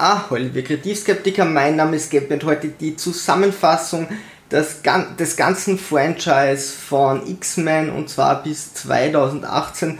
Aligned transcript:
Ahoi, 0.00 0.38
liebe 0.38 0.62
Kreativskeptiker, 0.62 1.44
mein 1.44 1.74
Name 1.74 1.96
ist 1.96 2.12
Gabe 2.12 2.32
und 2.32 2.44
heute 2.44 2.68
die 2.68 2.94
Zusammenfassung 2.94 4.06
des, 4.48 4.82
des 5.18 5.36
ganzen 5.36 5.76
Franchise 5.76 6.72
von 6.72 7.28
X-Men 7.28 7.90
und 7.90 8.08
zwar 8.08 8.44
bis 8.44 8.74
2018. 8.74 9.98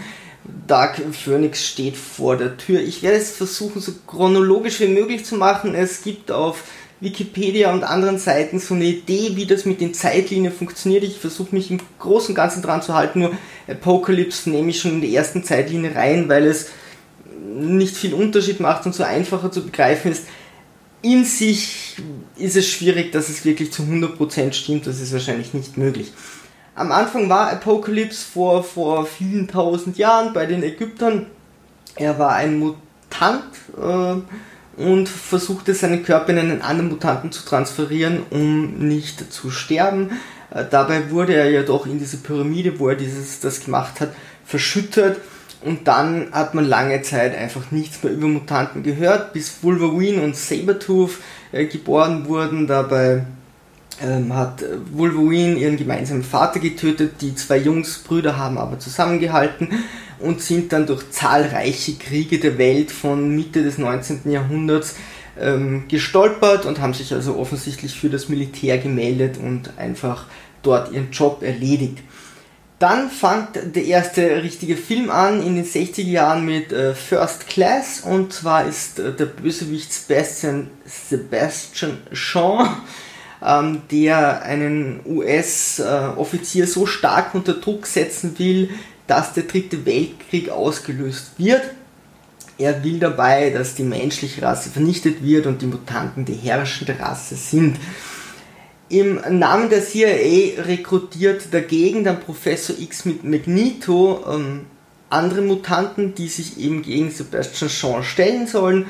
Dark 0.68 1.02
Phoenix 1.10 1.66
steht 1.66 1.96
vor 1.96 2.36
der 2.36 2.56
Tür. 2.56 2.78
Ich 2.78 3.02
werde 3.02 3.16
es 3.16 3.32
versuchen, 3.32 3.80
so 3.80 3.90
chronologisch 4.06 4.78
wie 4.78 4.86
möglich 4.86 5.24
zu 5.24 5.34
machen. 5.34 5.74
Es 5.74 6.04
gibt 6.04 6.30
auf 6.30 6.62
Wikipedia 7.00 7.72
und 7.72 7.82
anderen 7.82 8.20
Seiten 8.20 8.60
so 8.60 8.74
eine 8.74 8.84
Idee, 8.84 9.32
wie 9.34 9.46
das 9.46 9.64
mit 9.64 9.80
den 9.80 9.94
Zeitlinien 9.94 10.52
funktioniert. 10.52 11.02
Ich 11.02 11.18
versuche 11.18 11.52
mich 11.56 11.72
im 11.72 11.80
Großen 11.98 12.28
und 12.28 12.36
Ganzen 12.36 12.62
dran 12.62 12.82
zu 12.82 12.94
halten, 12.94 13.18
nur 13.18 13.32
Apocalypse 13.66 14.48
nehme 14.48 14.70
ich 14.70 14.80
schon 14.80 14.92
in 14.92 15.00
die 15.00 15.16
ersten 15.16 15.42
Zeitlinie 15.42 15.96
rein, 15.96 16.28
weil 16.28 16.46
es 16.46 16.68
nicht 17.58 17.96
viel 17.96 18.14
Unterschied 18.14 18.60
macht 18.60 18.86
und 18.86 18.94
so 18.94 19.02
einfacher 19.02 19.50
zu 19.50 19.64
begreifen 19.64 20.12
ist. 20.12 20.26
In 21.00 21.24
sich 21.24 21.96
ist 22.36 22.56
es 22.56 22.68
schwierig, 22.68 23.12
dass 23.12 23.28
es 23.28 23.44
wirklich 23.44 23.72
zu 23.72 23.82
100% 23.82 24.52
stimmt, 24.52 24.86
das 24.86 25.00
ist 25.00 25.12
wahrscheinlich 25.12 25.54
nicht 25.54 25.76
möglich. 25.76 26.12
Am 26.74 26.92
Anfang 26.92 27.28
war 27.28 27.50
Apocalypse 27.50 28.24
vor, 28.24 28.62
vor 28.62 29.06
vielen 29.06 29.48
tausend 29.48 29.98
Jahren 29.98 30.32
bei 30.32 30.46
den 30.46 30.62
Ägyptern. 30.62 31.26
Er 31.96 32.18
war 32.18 32.34
ein 32.34 32.58
Mutant 32.58 33.44
äh, 33.76 34.80
und 34.80 35.08
versuchte 35.08 35.74
seinen 35.74 36.04
Körper 36.04 36.30
in 36.30 36.38
einen 36.38 36.62
anderen 36.62 36.90
Mutanten 36.90 37.32
zu 37.32 37.44
transferieren, 37.44 38.22
um 38.30 38.78
nicht 38.78 39.32
zu 39.32 39.50
sterben. 39.50 40.10
Äh, 40.50 40.64
dabei 40.70 41.10
wurde 41.10 41.34
er 41.34 41.50
ja 41.50 41.62
doch 41.62 41.86
in 41.86 41.98
diese 41.98 42.18
Pyramide, 42.18 42.78
wo 42.78 42.88
er 42.88 42.94
dieses, 42.94 43.40
das 43.40 43.64
gemacht 43.64 44.00
hat, 44.00 44.12
verschüttet 44.44 45.18
und 45.60 45.88
dann 45.88 46.28
hat 46.32 46.54
man 46.54 46.64
lange 46.64 47.02
Zeit 47.02 47.36
einfach 47.36 47.70
nichts 47.70 48.02
mehr 48.02 48.12
über 48.12 48.28
Mutanten 48.28 48.82
gehört, 48.82 49.32
bis 49.32 49.62
Wolverine 49.62 50.22
und 50.22 50.36
Sabertooth 50.36 51.18
äh, 51.52 51.66
geboren 51.66 52.28
wurden. 52.28 52.66
Dabei 52.68 53.24
ähm, 54.00 54.34
hat 54.34 54.64
Wolverine 54.92 55.56
ihren 55.56 55.76
gemeinsamen 55.76 56.22
Vater 56.22 56.60
getötet. 56.60 57.20
Die 57.20 57.34
zwei 57.34 57.56
Jungsbrüder 57.56 58.36
haben 58.36 58.56
aber 58.56 58.78
zusammengehalten 58.78 59.68
und 60.20 60.40
sind 60.40 60.72
dann 60.72 60.86
durch 60.86 61.10
zahlreiche 61.10 61.94
Kriege 61.94 62.38
der 62.38 62.56
Welt 62.58 62.92
von 62.92 63.34
Mitte 63.34 63.64
des 63.64 63.78
19. 63.78 64.30
Jahrhunderts 64.30 64.94
ähm, 65.40 65.84
gestolpert 65.88 66.66
und 66.66 66.80
haben 66.80 66.94
sich 66.94 67.12
also 67.12 67.36
offensichtlich 67.36 67.98
für 67.98 68.10
das 68.10 68.28
Militär 68.28 68.78
gemeldet 68.78 69.38
und 69.38 69.76
einfach 69.76 70.26
dort 70.62 70.92
ihren 70.92 71.10
Job 71.10 71.42
erledigt. 71.42 71.98
Dann 72.78 73.10
fand 73.10 73.58
der 73.74 73.84
erste 73.84 74.42
richtige 74.42 74.76
Film 74.76 75.10
an 75.10 75.42
in 75.44 75.56
den 75.56 75.64
60er 75.64 76.02
Jahren 76.02 76.44
mit 76.44 76.72
äh, 76.72 76.94
First 76.94 77.48
Class 77.48 78.02
und 78.02 78.32
zwar 78.32 78.68
ist 78.68 79.00
äh, 79.00 79.12
der 79.12 79.26
Bösewicht 79.26 79.92
Sebastian, 79.92 80.70
Sebastian 80.84 81.98
Shaw, 82.12 82.68
ähm, 83.44 83.82
der 83.90 84.42
einen 84.42 85.00
US-Offizier 85.04 86.64
äh, 86.64 86.66
so 86.68 86.86
stark 86.86 87.34
unter 87.34 87.54
Druck 87.54 87.84
setzen 87.86 88.38
will, 88.38 88.70
dass 89.08 89.32
der 89.32 89.44
dritte 89.44 89.84
Weltkrieg 89.84 90.50
ausgelöst 90.50 91.32
wird. 91.36 91.62
Er 92.58 92.84
will 92.84 93.00
dabei, 93.00 93.50
dass 93.50 93.74
die 93.74 93.84
menschliche 93.84 94.42
Rasse 94.42 94.70
vernichtet 94.70 95.24
wird 95.24 95.46
und 95.46 95.62
die 95.62 95.66
Mutanten 95.66 96.24
die 96.24 96.34
herrschende 96.34 96.98
Rasse 96.98 97.34
sind. 97.34 97.76
Im 98.90 99.20
Namen 99.38 99.68
der 99.68 99.84
CIA 99.84 100.62
rekrutiert 100.62 101.52
dagegen 101.52 102.04
dann 102.04 102.20
Professor 102.20 102.76
X 102.78 103.04
mit 103.04 103.22
Magneto 103.22 104.24
ähm, 104.32 104.66
andere 105.10 105.42
Mutanten, 105.42 106.14
die 106.14 106.28
sich 106.28 106.58
eben 106.58 106.82
gegen 106.82 107.10
Sebastian 107.10 107.70
Shaw 107.70 108.02
stellen 108.02 108.46
sollen. 108.46 108.86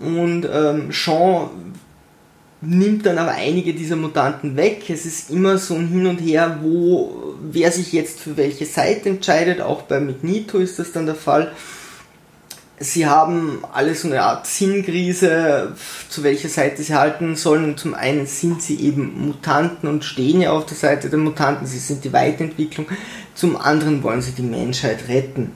Und 0.00 0.48
ähm, 0.52 0.90
Shaw 0.92 1.50
nimmt 2.60 3.06
dann 3.06 3.18
aber 3.18 3.32
einige 3.32 3.72
dieser 3.72 3.96
Mutanten 3.96 4.56
weg. 4.56 4.88
Es 4.88 5.06
ist 5.06 5.30
immer 5.30 5.58
so 5.58 5.74
ein 5.74 5.88
Hin 5.88 6.06
und 6.06 6.18
Her, 6.18 6.58
wo 6.62 7.34
wer 7.40 7.70
sich 7.70 7.92
jetzt 7.92 8.20
für 8.20 8.36
welche 8.36 8.66
Seite 8.66 9.08
entscheidet. 9.10 9.60
Auch 9.60 9.82
bei 9.82 10.00
Magneto 10.00 10.58
ist 10.58 10.78
das 10.78 10.92
dann 10.92 11.06
der 11.06 11.14
Fall 11.14 11.52
sie 12.80 13.06
haben 13.06 13.62
alle 13.72 13.94
so 13.94 14.08
eine 14.08 14.22
Art 14.22 14.46
Sinnkrise, 14.46 15.74
zu 16.08 16.22
welcher 16.22 16.48
Seite 16.48 16.82
sie 16.82 16.94
halten 16.94 17.36
sollen. 17.36 17.64
Und 17.64 17.78
zum 17.78 17.94
einen 17.94 18.26
sind 18.26 18.62
sie 18.62 18.80
eben 18.80 19.26
Mutanten 19.26 19.88
und 19.88 20.04
stehen 20.04 20.40
ja 20.40 20.50
auf 20.50 20.66
der 20.66 20.76
Seite 20.76 21.10
der 21.10 21.18
Mutanten, 21.18 21.66
sie 21.66 21.78
sind 21.78 22.04
die 22.04 22.12
Weiterentwicklung. 22.12 22.86
Zum 23.34 23.56
anderen 23.56 24.02
wollen 24.02 24.22
sie 24.22 24.32
die 24.32 24.42
Menschheit 24.42 25.08
retten. 25.08 25.52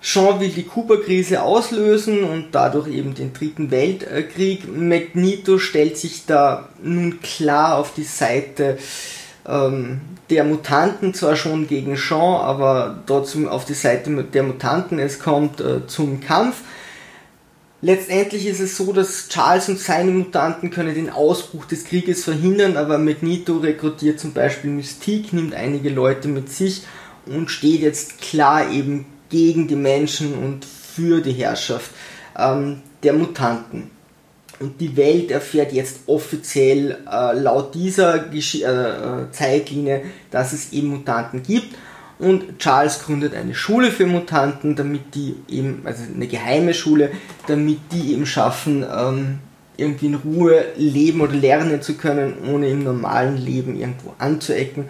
Sean 0.00 0.38
will 0.38 0.50
die 0.50 0.62
Kuba-Krise 0.62 1.42
auslösen 1.42 2.22
und 2.22 2.46
dadurch 2.52 2.88
eben 2.88 3.14
den 3.14 3.32
dritten 3.32 3.70
Weltkrieg. 3.70 4.68
Magneto 4.68 5.58
stellt 5.58 5.98
sich 5.98 6.24
da 6.24 6.68
nun 6.80 7.20
klar 7.20 7.78
auf 7.78 7.94
die 7.94 8.04
Seite 8.04 8.78
ähm, 9.48 10.00
der 10.30 10.44
Mutanten 10.44 11.14
zwar 11.14 11.36
schon 11.36 11.66
gegen 11.66 11.96
Sean, 11.96 12.40
aber 12.40 13.02
trotzdem 13.06 13.48
auf 13.48 13.64
die 13.64 13.74
Seite 13.74 14.12
der 14.22 14.42
Mutanten. 14.42 14.98
Es 14.98 15.18
kommt 15.18 15.60
äh, 15.60 15.86
zum 15.86 16.20
Kampf. 16.20 16.62
Letztendlich 17.80 18.46
ist 18.46 18.60
es 18.60 18.76
so, 18.76 18.92
dass 18.92 19.28
Charles 19.28 19.68
und 19.68 19.78
seine 19.78 20.10
Mutanten 20.10 20.70
können 20.70 20.94
den 20.94 21.10
Ausbruch 21.10 21.64
des 21.64 21.84
Krieges 21.84 22.24
verhindern, 22.24 22.76
aber 22.76 22.98
Magneto 22.98 23.58
rekrutiert 23.58 24.18
zum 24.18 24.32
Beispiel 24.32 24.70
Mystique, 24.70 25.32
nimmt 25.32 25.54
einige 25.54 25.88
Leute 25.88 26.26
mit 26.26 26.50
sich 26.50 26.82
und 27.24 27.50
steht 27.50 27.80
jetzt 27.80 28.20
klar 28.20 28.70
eben 28.70 29.06
gegen 29.28 29.68
die 29.68 29.76
Menschen 29.76 30.34
und 30.34 30.64
für 30.64 31.20
die 31.20 31.32
Herrschaft 31.32 31.92
ähm, 32.36 32.82
der 33.04 33.12
Mutanten. 33.12 33.90
Und 34.60 34.80
die 34.80 34.96
Welt 34.96 35.30
erfährt 35.30 35.72
jetzt 35.72 36.00
offiziell 36.06 36.98
äh, 37.10 37.38
laut 37.38 37.74
dieser 37.74 38.18
Gesch 38.18 38.56
äh, 38.56 38.66
äh, 38.66 39.30
Zeitlinie, 39.30 40.02
dass 40.30 40.52
es 40.52 40.72
eben 40.72 40.88
Mutanten 40.88 41.42
gibt. 41.42 41.76
Und 42.18 42.58
Charles 42.58 42.98
gründet 43.00 43.34
eine 43.34 43.54
Schule 43.54 43.92
für 43.92 44.06
Mutanten, 44.06 44.74
damit 44.74 45.14
die 45.14 45.36
eben, 45.48 45.82
also 45.84 46.02
eine 46.02 46.26
geheime 46.26 46.74
Schule, 46.74 47.12
damit 47.46 47.78
die 47.92 48.12
eben 48.12 48.26
schaffen, 48.26 48.84
ähm, 48.84 49.38
irgendwie 49.76 50.06
in 50.06 50.16
Ruhe 50.16 50.64
leben 50.76 51.20
oder 51.20 51.34
lernen 51.34 51.80
zu 51.80 51.94
können, 51.94 52.34
ohne 52.52 52.68
im 52.68 52.82
normalen 52.82 53.36
Leben 53.36 53.78
irgendwo 53.78 54.14
anzuecken, 54.18 54.88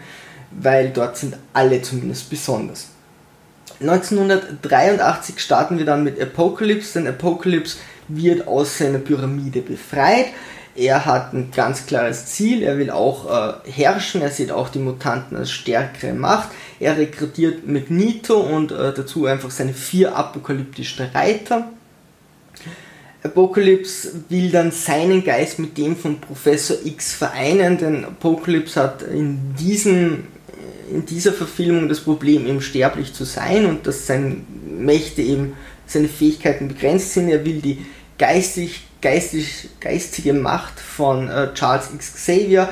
weil 0.51 0.89
dort 0.89 1.19
sind 1.19 1.37
alle 1.53 1.83
zumindest 1.83 2.31
besonders. 2.31 2.89
1983 3.81 5.39
starten 5.39 5.79
wir 5.79 5.85
dann 5.85 6.03
mit 6.03 6.21
Apocalypse, 6.21 6.99
denn 6.99 7.07
Apocalypse 7.07 7.77
wird 8.09 8.47
aus 8.47 8.79
seiner 8.79 8.99
Pyramide 8.99 9.61
befreit. 9.61 10.27
Er 10.75 11.07
hat 11.07 11.33
ein 11.33 11.51
ganz 11.51 11.87
klares 11.87 12.27
Ziel, 12.27 12.63
er 12.63 12.79
will 12.79 12.91
auch 12.91 13.27
äh, 13.27 13.71
herrschen, 13.71 14.23
er 14.23 14.31
sieht 14.31 14.53
auch 14.53 14.69
die 14.69 14.79
Mutanten 14.79 15.37
als 15.37 15.51
stärkere 15.51 16.13
Macht. 16.13 16.51
Er 16.79 16.97
rekrutiert 16.97 17.67
Magneto 17.67 18.39
und 18.39 18.71
äh, 18.71 18.93
dazu 18.95 19.27
einfach 19.27 19.51
seine 19.51 19.75
vier 19.75 20.15
apokalyptischen 20.15 21.07
Reiter. 21.07 21.69
Apocalypse 23.25 24.25
will 24.29 24.51
dann 24.51 24.71
seinen 24.71 25.25
Geist 25.25 25.59
mit 25.59 25.77
dem 25.77 25.97
von 25.97 26.21
Professor 26.21 26.77
X 26.85 27.15
vereinen, 27.15 27.77
denn 27.79 28.05
Apocalypse 28.05 28.81
hat 28.81 29.03
in, 29.03 29.57
diesem, 29.59 30.25
in 30.93 31.05
dieser 31.05 31.33
Verfilmung 31.33 31.89
das 31.89 32.01
Problem, 32.01 32.47
eben 32.47 32.61
sterblich 32.61 33.13
zu 33.13 33.25
sein 33.25 33.67
und 33.67 33.87
dass 33.87 34.07
seine 34.07 34.37
Mächte 34.71 35.23
eben, 35.23 35.55
seine 35.87 36.09
Fähigkeiten 36.09 36.69
begrenzt 36.69 37.15
sind. 37.15 37.29
Er 37.29 37.45
will 37.45 37.61
die 37.61 37.85
geistig, 38.19 38.83
geistig, 39.01 39.69
geistige 39.81 40.35
Macht 40.35 40.79
von 40.81 41.29
äh, 41.29 41.55
Charles 41.55 41.91
X. 41.95 42.15
Xavier, 42.15 42.69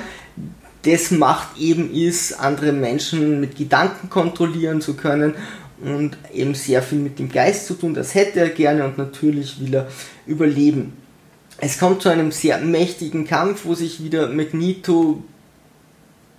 das 0.82 1.10
Macht 1.10 1.58
eben 1.58 1.92
ist, 1.92 2.38
andere 2.38 2.72
Menschen 2.72 3.40
mit 3.40 3.56
Gedanken 3.56 4.08
kontrollieren 4.08 4.80
zu 4.80 4.94
können 4.94 5.34
und 5.80 6.16
eben 6.32 6.54
sehr 6.54 6.82
viel 6.82 6.98
mit 6.98 7.18
dem 7.18 7.30
Geist 7.30 7.66
zu 7.66 7.74
tun. 7.74 7.94
Das 7.94 8.14
hätte 8.14 8.40
er 8.40 8.50
gerne 8.50 8.84
und 8.84 8.98
natürlich 8.98 9.60
will 9.60 9.74
er 9.74 9.88
überleben. 10.26 10.92
Es 11.58 11.78
kommt 11.78 12.02
zu 12.02 12.08
einem 12.08 12.32
sehr 12.32 12.58
mächtigen 12.58 13.26
Kampf, 13.26 13.64
wo 13.64 13.74
sich 13.74 14.02
wieder 14.02 14.28
Magneto 14.28 15.22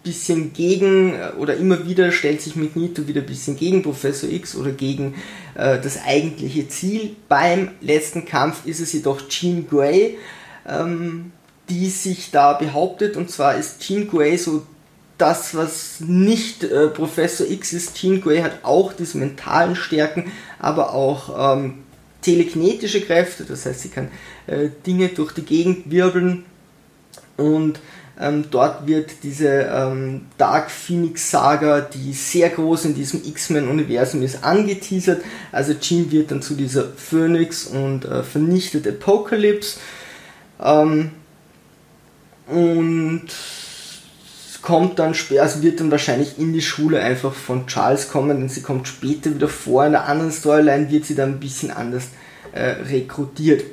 bisschen 0.08 0.54
gegen 0.54 1.14
äh, 1.14 1.32
oder 1.38 1.58
immer 1.58 1.86
wieder 1.86 2.12
stellt 2.12 2.42
sich 2.42 2.56
Magneto 2.56 3.08
wieder 3.08 3.22
ein 3.22 3.28
bisschen 3.28 3.58
gegen 3.58 3.84
Professor 3.84 4.30
X 4.30 4.56
oder 4.56 4.72
gegen 4.72 5.16
äh, 5.56 5.80
das 5.80 6.00
eigentliche 6.06 6.68
Ziel. 6.70 7.16
Beim 7.28 7.72
letzten 7.82 8.26
Kampf 8.26 8.66
ist 8.66 8.80
es 8.80 8.94
jedoch 8.94 9.28
Jean 9.28 9.68
Grey, 9.68 10.18
ähm, 10.68 11.32
die 11.70 11.90
sich 11.90 12.32
da 12.32 12.54
behauptet 12.54 13.18
und 13.18 13.30
zwar 13.30 13.58
ist 13.58 13.82
Jean 13.82 14.08
Grey 14.08 14.38
so 14.38 14.66
das, 15.18 15.56
was 15.56 16.00
nicht 16.00 16.64
äh, 16.64 16.88
Professor 16.88 17.48
X 17.50 17.74
ist. 17.74 17.96
Jean 17.96 18.22
Grey 18.22 18.40
hat 18.40 18.60
auch 18.64 18.94
diese 18.94 19.18
mentalen 19.18 19.76
Stärken, 19.76 20.32
aber 20.60 20.94
auch 20.94 21.58
ähm, 21.58 21.80
telekinetische 22.22 23.02
Kräfte, 23.02 23.44
das 23.44 23.66
heißt, 23.66 23.82
sie 23.82 23.90
kann 23.90 24.10
äh, 24.48 24.70
Dinge 24.86 25.10
durch 25.10 25.34
die 25.34 25.44
Gegend 25.44 25.92
wirbeln 25.92 26.46
und 27.36 27.80
Ähm, 28.20 28.46
dort 28.50 28.88
wird 28.88 29.12
diese 29.22 29.70
ähm, 29.72 30.26
Dark 30.38 30.72
Phoenix 30.72 31.30
Saga, 31.30 31.82
die 31.82 32.14
sehr 32.14 32.50
groß 32.50 32.86
in 32.86 32.96
diesem 32.96 33.24
X-Men-Universum 33.24 34.24
ist, 34.24 34.44
angeteasert. 34.44 35.24
Also 35.52 35.76
Jean 35.76 36.12
wird 36.12 36.32
dann 36.32 36.42
zu 36.42 36.56
dieser 36.56 36.86
Phoenix 36.86 37.68
und 37.68 38.06
äh, 38.06 38.24
vernichtet 38.24 38.88
Apocalypse. 38.88 39.80
Ähm, 40.60 41.12
und 42.48 43.28
kommt 44.62 45.00
dann, 45.00 45.14
also 45.40 45.62
wird 45.62 45.80
dann 45.80 45.92
wahrscheinlich 45.92 46.40
in 46.40 46.54
die 46.54 46.62
Schule 46.62 47.00
einfach 47.00 47.34
von 47.34 47.68
Charles 47.68 48.10
kommen, 48.10 48.40
denn 48.40 48.50
sie 48.50 48.62
kommt 48.62 48.88
später 48.88 49.34
wieder 49.34 49.48
vor. 49.48 49.86
In 49.86 49.94
der 49.94 50.06
anderen 50.06 50.32
Storyline 50.32 50.90
wird 50.92 51.06
sie 51.06 51.16
dann 51.16 51.34
ein 51.34 51.40
bisschen 51.40 51.72
anders 51.72 52.10
äh, 52.52 52.72
rekrutiert. 52.90 53.64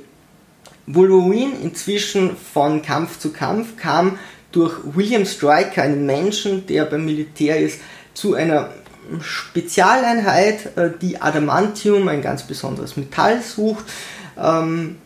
Wolverine 0.87 1.55
inzwischen 1.63 2.37
von 2.37 2.83
Kampf 2.83 3.19
zu 3.19 3.33
Kampf 3.33 3.77
kam 3.77 4.19
durch 4.55 4.75
William 4.85 5.27
Stryker, 5.27 5.83
einen 5.83 6.07
Menschen, 6.07 6.67
der 6.67 6.85
beim 6.85 7.05
Militär 7.05 7.59
ist, 7.59 7.81
zu 8.15 8.35
einer 8.35 8.71
Spezialeinheit, 9.21 10.77
äh, 10.77 10.91
die 11.01 11.21
Adamantium, 11.21 12.09
ein 12.09 12.23
ganz 12.23 12.45
besonderes 12.45 12.97
Metall 12.97 13.43
sucht. 13.43 13.85
Ähm, 14.39 14.97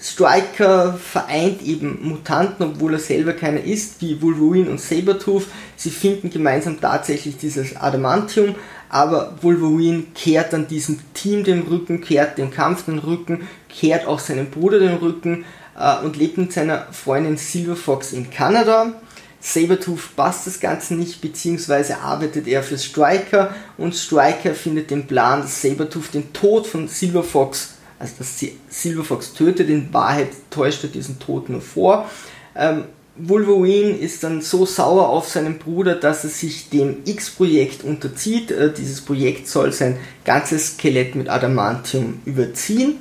Striker 0.00 0.94
vereint 0.94 1.62
eben 1.62 2.00
Mutanten, 2.02 2.66
obwohl 2.66 2.94
er 2.94 2.98
selber 2.98 3.34
keiner 3.34 3.62
ist, 3.62 4.00
wie 4.00 4.20
Wolverine 4.20 4.68
und 4.68 4.80
Sabertooth. 4.80 5.46
Sie 5.76 5.90
finden 5.90 6.28
gemeinsam 6.28 6.80
tatsächlich 6.80 7.36
dieses 7.36 7.76
Adamantium, 7.76 8.56
aber 8.88 9.34
Wolverine 9.42 10.04
kehrt 10.14 10.52
dann 10.52 10.66
diesem 10.66 10.98
Team 11.14 11.44
den 11.44 11.62
Rücken, 11.62 12.00
kehrt 12.00 12.36
dem 12.36 12.50
Kampf 12.50 12.86
den 12.86 12.98
Rücken, 12.98 13.46
kehrt 13.68 14.06
auch 14.06 14.18
seinem 14.18 14.50
Bruder 14.50 14.80
den 14.80 14.96
Rücken 14.96 15.44
äh, 15.78 16.04
und 16.04 16.16
lebt 16.16 16.38
mit 16.38 16.52
seiner 16.52 16.86
Freundin 16.92 17.36
Silver 17.36 17.76
Fox 17.76 18.12
in 18.12 18.30
Kanada. 18.30 18.92
Sabertooth 19.40 20.14
passt 20.14 20.46
das 20.46 20.60
Ganze 20.60 20.94
nicht, 20.94 21.20
beziehungsweise 21.20 21.98
arbeitet 21.98 22.46
er 22.46 22.62
für 22.62 22.78
Striker 22.78 23.52
und 23.76 23.94
Striker 23.94 24.54
findet 24.54 24.90
den 24.90 25.06
Plan, 25.08 25.42
dass 25.42 25.60
Sabertooth 25.60 26.14
den 26.14 26.32
Tod 26.32 26.66
von 26.66 26.86
Silver 26.86 27.24
Fox 27.24 27.74
also 28.02 28.14
dass 28.18 28.44
Silver 28.68 29.04
Fox 29.04 29.32
tötet, 29.32 29.70
in 29.70 29.94
Wahrheit 29.94 30.30
täuscht 30.50 30.82
er 30.82 30.90
diesen 30.90 31.20
Tod 31.20 31.48
nur 31.48 31.60
vor. 31.60 32.10
Ähm, 32.56 32.84
Wolverine 33.14 33.90
ist 33.90 34.24
dann 34.24 34.40
so 34.40 34.66
sauer 34.66 35.08
auf 35.08 35.28
seinen 35.28 35.58
Bruder, 35.58 35.94
dass 35.94 36.24
er 36.24 36.30
sich 36.30 36.68
dem 36.70 36.96
X-Projekt 37.04 37.84
unterzieht. 37.84 38.50
Äh, 38.50 38.72
dieses 38.72 39.02
Projekt 39.02 39.46
soll 39.46 39.72
sein 39.72 39.98
ganzes 40.24 40.74
Skelett 40.74 41.14
mit 41.14 41.28
Adamantium 41.28 42.20
überziehen. 42.24 42.96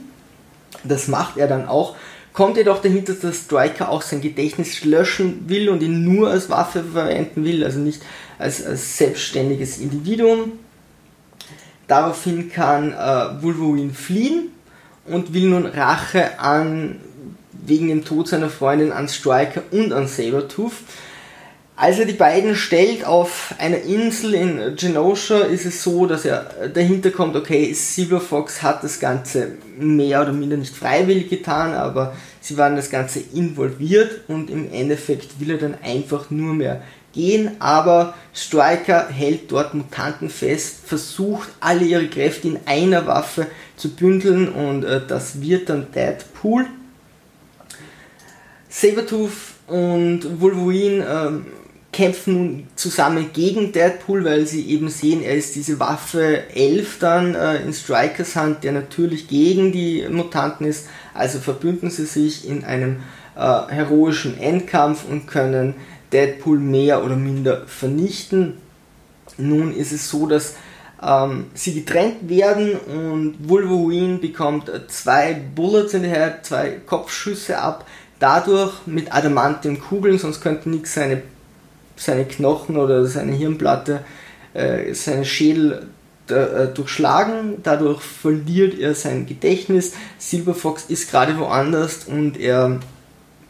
Das 0.83 1.07
macht 1.07 1.38
er 1.38 1.47
dann 1.47 1.68
auch. 1.68 1.95
Kommt 2.33 2.56
jedoch 2.56 2.81
dahinter, 2.81 3.13
dass 3.13 3.45
Striker 3.45 3.89
auch 3.89 4.01
sein 4.01 4.22
Gedächtnis 4.22 4.86
löschen 4.86 5.50
will 5.50 5.69
und 5.69 5.83
ihn 5.83 6.06
nur 6.06 6.30
als 6.30 6.50
Waffe 6.50 6.83
verwenden 6.83 7.44
will, 7.44 7.63
also 7.63 7.80
nicht 7.80 8.01
als, 8.39 8.66
als 8.66 8.98
selbstständiges 8.98 9.80
Individuum. 9.80 10.54
Daraufhin 11.88 12.50
kann 12.50 12.94
äh, 12.94 13.44
Wolverine 13.44 13.94
fliehen 13.94 14.50
und 15.06 15.33
will 15.33 15.50
nun 15.50 15.66
Rache 15.66 16.39
an 16.39 17.01
wegen 17.51 17.89
dem 17.89 18.06
Tod 18.06 18.30
seiner 18.30 18.50
Freundin 18.50 18.94
an 18.94 19.10
Striker 19.10 19.63
und 19.72 19.92
an 19.92 20.07
Sabertooth. 20.07 20.72
Als 21.81 21.98
er 21.98 22.06
die 22.06 22.13
beiden 22.13 22.56
stellt 22.56 23.06
auf 23.06 23.56
einer 23.57 23.81
Insel 23.81 24.36
in 24.36 24.75
Genosha, 24.75 25.39
ist 25.39 25.66
es 25.66 25.81
so, 25.81 26.06
dass 26.06 26.25
er 26.25 26.69
dahinter 26.72 27.10
kommt, 27.10 27.36
okay, 27.36 27.74
Silver 27.74 28.22
Fox 28.22 28.62
hat 28.62 28.83
das 28.83 29.00
Ganze 29.00 29.54
mehr 29.80 30.22
oder 30.22 30.31
minder 30.31 30.57
nicht 30.57 30.75
freiwillig 30.75 31.31
getan, 31.31 31.74
aber 31.74 32.16
sie 32.39 32.56
waren 32.56 32.75
das 32.75 32.92
Ganze 32.92 33.24
involviert 33.33 34.22
und 34.28 34.51
im 34.51 34.72
Endeffekt 34.72 35.39
will 35.39 35.50
er 35.50 35.57
dann 35.57 35.75
einfach 35.81 36.30
nur 36.30 36.54
mehr 36.54 36.83
gehen, 37.13 37.56
aber 37.57 38.13
Striker 38.31 39.07
hält 39.10 39.51
dort 39.51 39.74
Mutanten 39.74 40.30
fest, 40.30 40.81
versucht 40.86 41.50
alle 41.62 41.83
ihre 41.83 42.10
Kräfte 42.10 42.50
in 42.50 42.60
einer 42.68 43.07
Waffe 43.07 43.48
zu 43.75 43.89
bündeln 43.95 44.50
und 44.50 44.83
äh, 44.83 45.01
das 45.07 45.42
wird 45.42 45.68
dann 45.69 45.88
Deadpool. 45.92 46.68
Sabertooth 48.69 49.31
und 49.66 50.39
Wolverine 50.39 51.06
ähm, 51.06 51.45
kämpfen 51.91 52.33
nun 52.33 52.67
zusammen 52.75 53.31
gegen 53.33 53.71
Deadpool, 53.71 54.23
weil 54.23 54.47
sie 54.47 54.69
eben 54.69 54.89
sehen, 54.89 55.21
er 55.21 55.35
ist 55.35 55.55
diese 55.55 55.79
Waffe 55.79 56.43
11 56.55 56.99
dann 56.99 57.35
äh, 57.35 57.61
in 57.61 57.73
Strikers 57.73 58.35
Hand, 58.35 58.63
der 58.63 58.71
natürlich 58.71 59.27
gegen 59.27 59.71
die 59.71 60.07
Mutanten 60.09 60.65
ist. 60.65 60.88
Also 61.13 61.39
verbünden 61.39 61.89
sie 61.89 62.05
sich 62.05 62.47
in 62.47 62.63
einem 62.63 62.97
äh, 63.35 63.39
heroischen 63.39 64.39
Endkampf 64.39 65.03
und 65.09 65.27
können 65.27 65.73
Deadpool 66.13 66.59
mehr 66.59 67.03
oder 67.03 67.15
minder 67.15 67.63
vernichten. 67.67 68.53
Nun 69.37 69.73
ist 69.73 69.91
es 69.91 70.09
so, 70.09 70.27
dass 70.27 70.55
ähm, 71.01 71.47
sie 71.53 71.73
getrennt 71.73 72.29
werden 72.29 72.75
und 72.75 73.37
Wolverine 73.47 74.17
bekommt 74.17 74.71
zwei 74.87 75.33
Bullets 75.33 75.94
in 75.94 76.03
die 76.03 76.09
Head, 76.09 76.44
zwei 76.44 76.79
Kopfschüsse 76.85 77.59
ab, 77.59 77.87
dadurch 78.19 78.85
mit 78.85 79.13
Adamantium-Kugeln, 79.13 80.19
sonst 80.19 80.41
könnte 80.41 80.69
nichts 80.69 80.94
seine, 80.94 81.23
seine 82.01 82.25
Knochen 82.25 82.77
oder 82.77 83.06
seine 83.06 83.33
Hirnplatte, 83.33 84.03
äh, 84.53 84.94
seine 84.94 85.25
Schädel 85.25 85.88
äh, 86.30 86.68
durchschlagen, 86.74 87.57
dadurch 87.63 88.01
verliert 88.01 88.80
er 88.80 88.95
sein 88.95 89.25
Gedächtnis. 89.25 89.94
Silverfox 90.18 90.86
ist 90.86 91.12
gerade 91.12 91.38
woanders 91.38 92.06
und 92.06 92.39
er 92.39 92.80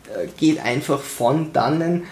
äh, 0.08 0.28
geht 0.38 0.64
einfach 0.64 1.00
von 1.00 1.54
dannen 1.54 2.04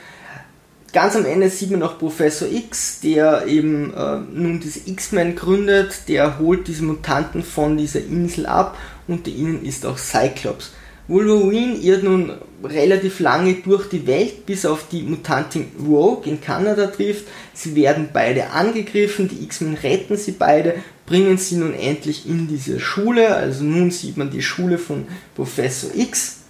ganz 0.94 1.16
am 1.16 1.26
Ende 1.26 1.50
sieht 1.50 1.72
man 1.72 1.80
noch 1.80 2.00
Professor 2.00 2.48
X, 2.48 3.00
der 3.02 3.46
eben 3.48 3.94
äh, 3.94 4.18
nun 4.18 4.60
diese 4.60 4.90
X-Men 4.90 5.36
gründet, 5.36 6.08
der 6.08 6.40
holt 6.40 6.68
diese 6.68 6.84
Mutanten 6.84 7.44
von 7.44 7.78
dieser 7.78 8.00
Insel 8.00 8.46
ab, 8.46 8.78
unter 9.08 9.30
ihnen 9.30 9.66
ist 9.66 9.86
auch 9.86 9.98
Cyclops. 9.98 10.72
Wolverine 11.10 11.76
irrt 11.78 12.04
nun 12.04 12.34
relativ 12.64 13.20
lange 13.20 13.56
durch 13.56 13.90
die 13.90 14.06
Welt, 14.06 14.46
bis 14.46 14.64
auf 14.64 14.88
die 14.92 15.02
Mutantin 15.02 15.66
Rogue 15.84 16.30
in 16.30 16.40
Kanada 16.40 16.86
trifft. 16.86 17.26
Sie 17.54 17.76
werden 17.76 18.10
beide 18.14 18.52
angegriffen, 18.52 19.28
die 19.28 19.44
X-Men 19.44 19.74
retten 19.74 20.18
sie 20.18 20.34
beide, 20.34 20.76
bringen 21.08 21.40
sie 21.40 21.56
nun 21.56 21.74
endlich 21.74 22.30
in 22.30 22.48
diese 22.48 22.80
Schule, 22.80 23.36
also 23.36 23.64
nun 23.64 23.90
sieht 23.90 24.18
man 24.18 24.30
die 24.30 24.44
Schule 24.44 24.78
von 24.78 25.08
Professor 25.36 25.90
X. 25.96 26.42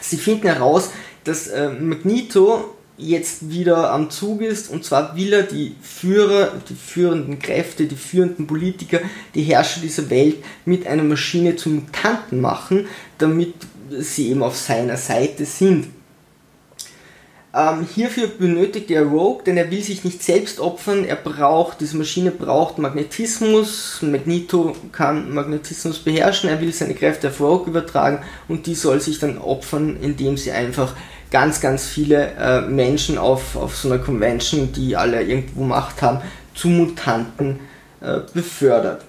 Sie 0.00 0.16
finden 0.16 0.48
heraus, 0.48 0.90
dass 1.22 1.46
äh, 1.46 1.70
Magneto 1.70 2.74
jetzt 2.96 3.50
wieder 3.50 3.92
am 3.92 4.10
Zug 4.10 4.40
ist 4.40 4.70
und 4.70 4.84
zwar 4.84 5.16
will 5.16 5.32
er 5.32 5.42
die 5.42 5.74
Führer, 5.82 6.52
die 6.68 6.74
führenden 6.74 7.38
Kräfte, 7.40 7.86
die 7.86 7.96
führenden 7.96 8.46
Politiker, 8.46 9.00
die 9.34 9.42
Herrscher 9.42 9.80
dieser 9.80 10.10
Welt 10.10 10.36
mit 10.64 10.86
einer 10.86 11.02
Maschine 11.02 11.56
zu 11.56 11.70
Mutanten 11.70 12.40
machen, 12.40 12.86
damit 13.18 13.54
sie 14.02 14.30
eben 14.30 14.42
auf 14.42 14.56
seiner 14.56 14.96
Seite 14.96 15.44
sind. 15.44 15.88
Ähm, 17.56 17.86
hierfür 17.94 18.26
benötigt 18.26 18.90
er 18.90 19.04
Rogue, 19.04 19.44
denn 19.46 19.56
er 19.56 19.70
will 19.70 19.80
sich 19.80 20.02
nicht 20.02 20.24
selbst 20.24 20.58
opfern, 20.58 21.04
er 21.04 21.14
braucht, 21.14 21.80
diese 21.80 21.96
Maschine 21.96 22.32
braucht 22.32 22.78
Magnetismus, 22.78 24.00
Magneto 24.02 24.74
kann 24.90 25.32
Magnetismus 25.32 26.00
beherrschen, 26.00 26.50
er 26.50 26.60
will 26.60 26.72
seine 26.72 26.94
Kräfte 26.94 27.28
auf 27.28 27.40
Rogue 27.40 27.68
übertragen 27.68 28.24
und 28.48 28.66
die 28.66 28.74
soll 28.74 29.00
sich 29.00 29.20
dann 29.20 29.38
opfern, 29.38 29.96
indem 30.02 30.36
sie 30.36 30.50
einfach 30.50 30.94
ganz, 31.30 31.60
ganz 31.60 31.86
viele 31.86 32.32
äh, 32.38 32.60
Menschen 32.62 33.18
auf, 33.18 33.54
auf 33.54 33.76
so 33.76 33.88
einer 33.88 34.02
Convention, 34.02 34.72
die 34.72 34.96
alle 34.96 35.22
irgendwo 35.22 35.62
Macht 35.62 36.02
haben, 36.02 36.22
zu 36.56 36.66
Mutanten 36.66 37.60
äh, 38.00 38.18
befördert. 38.32 39.04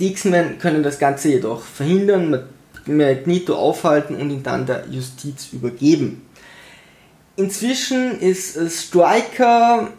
Die 0.00 0.12
X-Men 0.12 0.58
können 0.58 0.82
das 0.82 0.98
Ganze 0.98 1.28
jedoch 1.28 1.60
verhindern, 1.60 2.30
Magneto 2.86 3.54
aufhalten 3.54 4.16
und 4.16 4.30
ihn 4.30 4.42
dann 4.42 4.66
der 4.66 4.86
Justiz 4.90 5.48
übergeben. 5.52 6.22
Inzwischen 7.36 8.20
ist 8.20 8.56
äh, 8.56 8.70
Striker 8.70 9.90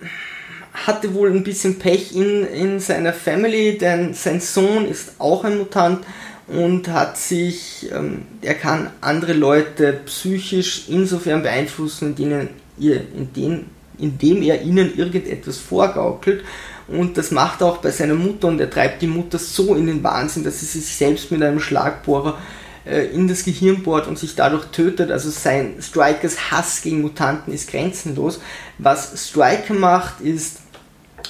hatte 0.85 1.13
wohl 1.13 1.31
ein 1.31 1.43
bisschen 1.43 1.79
Pech 1.79 2.15
in, 2.15 2.45
in 2.45 2.79
seiner 2.79 3.13
Family, 3.13 3.77
denn 3.77 4.13
sein 4.13 4.41
Sohn 4.41 4.85
ist 4.85 5.13
auch 5.19 5.43
ein 5.45 5.57
Mutant 5.57 6.05
und 6.47 6.89
hat 6.89 7.17
sich, 7.17 7.89
ähm, 7.93 8.23
er 8.41 8.55
kann 8.55 8.91
andere 9.01 9.33
Leute 9.33 10.01
psychisch 10.05 10.85
insofern 10.89 11.43
beeinflussen, 11.43 12.09
indem, 12.09 12.49
ihr, 12.77 13.01
indem, 13.15 13.65
indem 13.97 14.41
er 14.43 14.61
ihnen 14.61 14.97
irgendetwas 14.97 15.57
vorgaukelt. 15.57 16.43
Und 16.87 17.17
das 17.17 17.31
macht 17.31 17.61
er 17.61 17.67
auch 17.67 17.77
bei 17.77 17.89
seiner 17.89 18.13
Mutter 18.13 18.47
und 18.47 18.59
er 18.59 18.69
treibt 18.69 19.01
die 19.01 19.07
Mutter 19.07 19.39
so 19.39 19.73
in 19.75 19.87
den 19.87 20.03
Wahnsinn, 20.03 20.43
dass 20.43 20.59
sie 20.59 20.65
sich 20.65 20.95
selbst 20.95 21.31
mit 21.31 21.41
einem 21.41 21.59
Schlagbohrer 21.59 22.37
äh, 22.85 23.05
in 23.07 23.27
das 23.27 23.43
Gehirn 23.43 23.83
bohrt 23.83 24.07
und 24.07 24.17
sich 24.17 24.35
dadurch 24.35 24.65
tötet. 24.67 25.11
Also 25.11 25.29
sein 25.29 25.75
Strikers 25.79 26.51
Hass 26.51 26.81
gegen 26.81 27.01
Mutanten 27.01 27.53
ist 27.53 27.69
grenzenlos. 27.69 28.39
Was 28.77 29.27
Striker 29.27 29.73
macht, 29.73 30.21
ist 30.21 30.59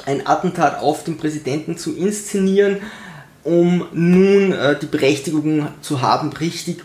ein 0.05 0.27
Attentat 0.27 0.79
auf 0.79 1.03
den 1.03 1.17
Präsidenten 1.17 1.77
zu 1.77 1.95
inszenieren 1.95 2.77
um 3.45 3.85
nun 3.93 4.51
äh, 4.51 4.77
die 4.77 4.88
Berechtigung 4.88 5.67
zu 5.81 6.01
haben, 6.01 6.33
richtig 6.33 6.83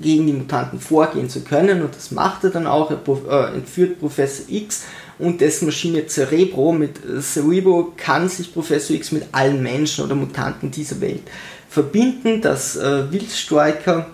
gegen 0.00 0.26
die 0.26 0.32
Mutanten 0.32 0.80
vorgehen 0.80 1.28
zu 1.28 1.42
können 1.42 1.82
und 1.82 1.94
das 1.94 2.10
macht 2.10 2.44
er 2.44 2.50
dann 2.50 2.66
auch. 2.66 2.90
Er 2.90 3.50
äh, 3.52 3.56
entführt 3.56 4.00
Professor 4.00 4.46
X 4.48 4.84
und 5.18 5.40
dessen 5.40 5.66
Maschine 5.66 6.06
Cerebro. 6.06 6.72
Mit 6.72 6.98
Cerebro 7.20 7.92
kann 7.96 8.28
sich 8.28 8.52
Professor 8.54 8.96
X 8.96 9.12
mit 9.12 9.24
allen 9.32 9.62
Menschen 9.62 10.04
oder 10.04 10.14
Mutanten 10.14 10.70
dieser 10.70 11.00
Welt 11.00 11.22
verbinden. 11.68 12.40
Das 12.40 12.76
äh, 12.76 13.10
will 13.12 13.28
Striker. 13.28 14.06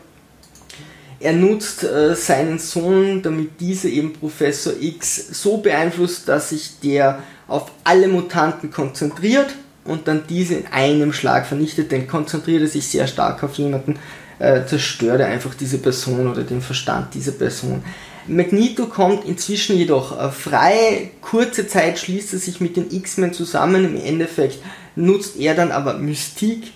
Er 1.20 1.32
nutzt 1.32 1.84
äh, 1.84 2.14
seinen 2.14 2.58
Sohn, 2.58 3.23
damit 3.23 3.61
dieser 3.61 3.88
eben 3.88 4.12
Professor 4.12 4.75
X 4.78 5.28
so 5.40 5.56
beeinflusst, 5.58 6.28
dass 6.28 6.50
sich 6.50 6.80
der 6.82 7.23
auf 7.49 7.70
alle 7.82 8.08
Mutanten 8.08 8.70
konzentriert 8.70 9.54
und 9.84 10.08
dann 10.08 10.25
diese 10.28 10.54
in 10.54 10.66
einem 10.66 11.12
Schlag 11.12 11.46
vernichtet, 11.46 11.92
denn 11.92 12.06
konzentriert 12.06 12.62
er 12.62 12.68
sich 12.68 12.87
sehr 12.88 13.06
stark 13.06 13.42
auf 13.42 13.54
jemanden, 13.54 13.99
äh, 14.38 14.64
zerstört 14.66 15.20
er 15.20 15.28
einfach 15.28 15.54
diese 15.54 15.78
Person 15.78 16.30
oder 16.30 16.42
den 16.42 16.61
Verstand 16.61 17.14
dieser 17.14 17.32
Person. 17.32 17.82
Magneto 18.26 18.87
kommt 18.87 19.26
inzwischen 19.26 19.76
jedoch 19.76 20.18
äh, 20.18 20.30
frei, 20.30 21.11
kurze 21.20 21.66
Zeit 21.66 21.99
schließt 21.99 22.32
er 22.32 22.38
sich 22.38 22.61
mit 22.61 22.76
den 22.76 22.90
X-Men 22.90 23.32
zusammen, 23.32 23.84
im 23.84 24.02
Endeffekt 24.02 24.58
nutzt 24.96 25.37
er 25.38 25.54
dann 25.54 25.73
aber 25.73 25.94
Mystik, 25.94 26.73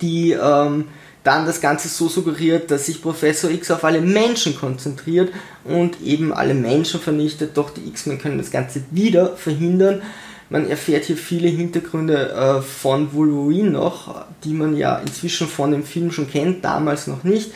die 0.00 0.32
ähm, 0.32 0.86
dann 1.22 1.46
das 1.46 1.60
Ganze 1.60 1.88
so 1.88 2.08
suggeriert, 2.08 2.70
dass 2.70 2.86
sich 2.86 3.02
Professor 3.02 3.50
X 3.50 3.70
auf 3.70 3.84
alle 3.84 4.00
Menschen 4.00 4.56
konzentriert 4.56 5.32
und 5.64 6.00
eben 6.02 6.32
alle 6.32 6.54
Menschen 6.54 7.00
vernichtet, 7.00 7.56
doch 7.56 7.70
die 7.70 7.86
X-Men 7.88 8.18
können 8.18 8.38
das 8.38 8.50
Ganze 8.50 8.82
wieder 8.90 9.36
verhindern. 9.36 10.02
Man 10.48 10.68
erfährt 10.68 11.04
hier 11.04 11.16
viele 11.16 11.48
Hintergründe 11.48 12.32
äh, 12.32 12.62
von 12.62 13.12
Wolverine 13.12 13.70
noch, 13.70 14.24
die 14.42 14.52
man 14.52 14.76
ja 14.76 14.98
inzwischen 14.98 15.46
von 15.46 15.70
dem 15.70 15.84
Film 15.84 16.10
schon 16.10 16.28
kennt, 16.28 16.64
damals 16.64 17.06
noch 17.06 17.22
nicht. 17.22 17.52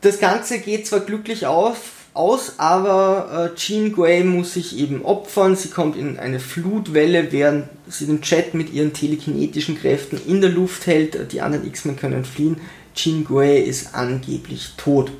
Das 0.00 0.18
Ganze 0.18 0.58
geht 0.58 0.86
zwar 0.86 1.00
glücklich 1.00 1.46
auf, 1.46 1.92
aus, 2.14 2.54
aber 2.58 3.50
äh, 3.52 3.56
Jean 3.56 3.92
Grey 3.92 4.22
muss 4.22 4.54
sich 4.54 4.78
eben 4.78 5.04
opfern. 5.04 5.56
Sie 5.56 5.68
kommt 5.68 5.96
in 5.96 6.18
eine 6.18 6.38
Flutwelle, 6.38 7.32
während 7.32 7.64
sie 7.88 8.06
den 8.06 8.20
Jet 8.22 8.54
mit 8.54 8.72
ihren 8.72 8.92
telekinetischen 8.92 9.78
Kräften 9.78 10.20
in 10.26 10.40
der 10.40 10.50
Luft 10.50 10.86
hält. 10.86 11.32
Die 11.32 11.40
anderen 11.40 11.66
X-Men 11.66 11.96
können 11.96 12.24
fliehen. 12.24 12.56
Jean 12.94 13.24
Grey 13.24 13.60
ist 13.60 13.94
angeblich 13.94 14.74
tot. 14.76 15.10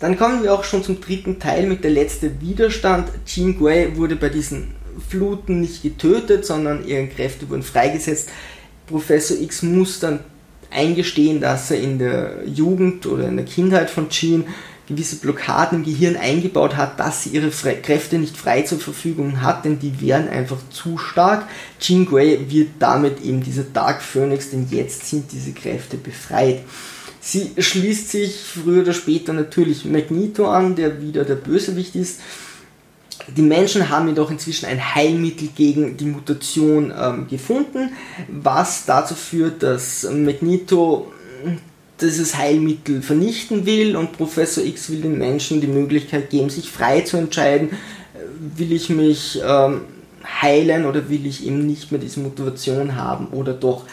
Dann 0.00 0.18
kommen 0.18 0.42
wir 0.42 0.52
auch 0.52 0.64
schon 0.64 0.82
zum 0.82 1.00
dritten 1.00 1.38
Teil 1.38 1.66
mit 1.66 1.84
der 1.84 1.92
letzte 1.92 2.40
Widerstand. 2.40 3.08
Jean 3.24 3.56
Grey 3.56 3.96
wurde 3.96 4.16
bei 4.16 4.28
diesen 4.28 4.74
Fluten 5.08 5.60
nicht 5.60 5.82
getötet, 5.82 6.44
sondern 6.44 6.86
ihre 6.86 7.06
Kräfte 7.06 7.48
wurden 7.48 7.62
freigesetzt. 7.62 8.28
Professor 8.86 9.40
X 9.40 9.62
muss 9.62 10.00
dann 10.00 10.20
eingestehen, 10.70 11.40
dass 11.40 11.70
er 11.70 11.80
in 11.80 11.98
der 12.00 12.42
Jugend 12.44 13.06
oder 13.06 13.28
in 13.28 13.36
der 13.36 13.46
Kindheit 13.46 13.88
von 13.88 14.08
Jean 14.08 14.44
gewisse 14.86 15.16
Blockaden 15.16 15.78
im 15.78 15.84
Gehirn 15.84 16.16
eingebaut 16.16 16.76
hat, 16.76 17.00
dass 17.00 17.22
sie 17.22 17.30
ihre 17.30 17.50
Kräfte 17.50 18.18
nicht 18.18 18.36
frei 18.36 18.62
zur 18.62 18.78
Verfügung 18.78 19.40
hat, 19.40 19.64
denn 19.64 19.78
die 19.78 20.00
wären 20.00 20.28
einfach 20.28 20.58
zu 20.70 20.98
stark. 20.98 21.46
Jean 21.80 22.06
Grey 22.06 22.50
wird 22.50 22.70
damit 22.78 23.22
eben 23.22 23.42
dieser 23.42 23.64
Dark 23.64 24.02
Phoenix, 24.02 24.50
denn 24.50 24.66
jetzt 24.70 25.08
sind 25.08 25.32
diese 25.32 25.52
Kräfte 25.52 25.96
befreit. 25.96 26.60
Sie 27.20 27.52
schließt 27.56 28.10
sich 28.10 28.36
früher 28.36 28.82
oder 28.82 28.92
später 28.92 29.32
natürlich 29.32 29.86
Magneto 29.86 30.46
an, 30.48 30.76
der 30.76 31.00
wieder 31.00 31.24
der 31.24 31.36
Bösewicht 31.36 31.96
ist 31.96 32.20
die 33.28 33.42
Menschen 33.42 33.88
haben 33.88 34.08
jedoch 34.08 34.30
inzwischen 34.30 34.66
ein 34.66 34.94
Heilmittel 34.94 35.48
gegen 35.54 35.96
die 35.96 36.04
Mutation 36.04 36.92
ähm, 36.96 37.26
gefunden, 37.28 37.90
was 38.28 38.84
dazu 38.84 39.14
führt, 39.14 39.62
dass 39.62 40.04
Magneto 40.10 41.12
dieses 42.00 42.36
Heilmittel 42.36 43.02
vernichten 43.02 43.66
will 43.66 43.96
und 43.96 44.12
Professor 44.12 44.64
X 44.64 44.90
will 44.90 45.02
den 45.02 45.18
Menschen 45.18 45.60
die 45.60 45.66
Möglichkeit 45.66 46.30
geben, 46.30 46.50
sich 46.50 46.70
frei 46.70 47.02
zu 47.02 47.16
entscheiden, 47.16 47.70
äh, 47.70 48.58
will 48.58 48.72
ich 48.72 48.90
mich 48.90 49.40
ähm, 49.46 49.82
heilen 50.42 50.86
oder 50.86 51.08
will 51.08 51.26
ich 51.26 51.46
eben 51.46 51.66
nicht 51.66 51.92
mehr 51.92 52.00
diese 52.00 52.20
Motivation 52.20 52.96
haben 52.96 53.28
oder 53.28 53.52
doch. 53.52 53.84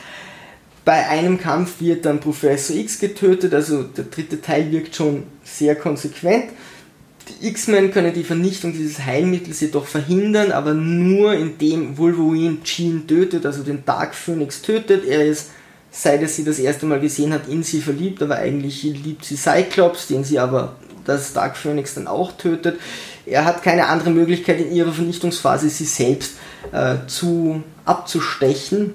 Bei 0.83 1.07
einem 1.09 1.37
Kampf 1.39 1.79
wird 1.79 2.05
dann 2.05 2.19
Professor 2.19 2.75
X 2.75 2.99
getötet, 2.99 3.53
also 3.53 3.83
der 3.83 4.05
dritte 4.05 4.41
Teil 4.41 4.71
wirkt 4.71 4.95
schon 4.95 5.23
sehr 5.43 5.75
konsequent. 5.75 6.45
Die 7.29 7.47
X-Men 7.47 7.91
können 7.91 8.13
die 8.13 8.23
Vernichtung 8.23 8.73
dieses 8.73 9.05
Heilmittels 9.05 9.61
jedoch 9.61 9.85
verhindern, 9.85 10.51
aber 10.51 10.73
nur 10.73 11.33
indem 11.33 11.97
Wolverine 11.99 12.57
Jean 12.63 13.05
tötet, 13.07 13.45
also 13.45 13.61
den 13.61 13.85
Dark 13.85 14.15
Phoenix 14.15 14.63
tötet. 14.63 15.05
Er 15.05 15.23
ist, 15.25 15.51
seit 15.91 16.21
er 16.21 16.29
sie 16.29 16.45
das 16.45 16.57
erste 16.57 16.85
Mal 16.85 17.01
gesehen 17.01 17.33
hat, 17.33 17.47
in 17.47 17.63
sie 17.63 17.81
verliebt, 17.81 18.23
aber 18.23 18.37
eigentlich 18.37 18.81
liebt 18.83 19.25
sie 19.25 19.35
Cyclops, 19.35 20.07
den 20.07 20.23
sie 20.23 20.39
aber 20.39 20.77
das 21.05 21.33
Dark 21.33 21.57
Phoenix 21.57 21.95
dann 21.95 22.07
auch 22.07 22.31
tötet. 22.31 22.79
Er 23.25 23.45
hat 23.45 23.61
keine 23.61 23.87
andere 23.87 24.09
Möglichkeit 24.09 24.59
in 24.59 24.71
ihrer 24.71 24.93
Vernichtungsphase, 24.93 25.69
sie 25.69 25.85
selbst 25.85 26.33
äh, 26.71 26.95
zu 27.07 27.63
abzustechen. 27.85 28.93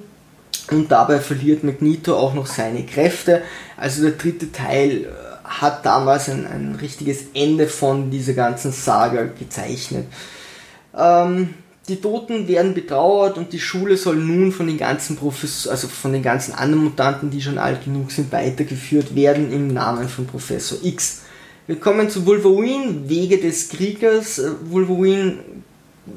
Und 0.70 0.90
dabei 0.90 1.20
verliert 1.20 1.62
Magneto 1.62 2.16
auch 2.16 2.34
noch 2.34 2.46
seine 2.46 2.84
Kräfte. 2.84 3.42
Also 3.76 4.02
der 4.02 4.12
dritte 4.12 4.50
Teil 4.50 5.04
äh, 5.04 5.06
hat 5.44 5.86
damals 5.86 6.28
ein, 6.28 6.46
ein 6.46 6.76
richtiges 6.80 7.26
Ende 7.34 7.68
von 7.68 8.10
dieser 8.10 8.32
ganzen 8.32 8.72
Saga 8.72 9.24
gezeichnet. 9.24 10.06
Ähm, 10.96 11.54
die 11.88 11.96
Toten 11.96 12.48
werden 12.48 12.74
betrauert 12.74 13.38
und 13.38 13.52
die 13.52 13.60
Schule 13.60 13.96
soll 13.96 14.16
nun 14.16 14.50
von 14.50 14.66
den 14.66 14.78
ganzen 14.78 15.16
Professor, 15.16 15.70
also 15.70 15.86
von 15.86 16.12
den 16.12 16.22
ganzen 16.22 16.52
anderen 16.52 16.84
Mutanten, 16.84 17.30
die 17.30 17.40
schon 17.40 17.58
alt 17.58 17.84
genug 17.84 18.10
sind, 18.10 18.32
weitergeführt 18.32 19.14
werden 19.14 19.52
im 19.52 19.68
Namen 19.68 20.08
von 20.08 20.26
Professor 20.26 20.78
X. 20.82 21.22
Wir 21.68 21.76
kommen 21.76 22.10
zu 22.10 22.26
Wolverine, 22.26 23.08
Wege 23.08 23.38
des 23.38 23.68
Kriegers. 23.68 24.38
Äh, 24.38 24.50
Wolverine 24.68 25.38